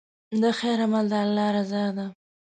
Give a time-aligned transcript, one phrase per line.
[0.41, 2.05] د خیر عمل د الله رضا ده.